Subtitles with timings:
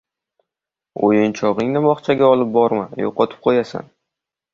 [1.07, 3.93] “O‘yinchog‘ingni bog‘chaga olib borma, yo‘qotib qo‘yasan”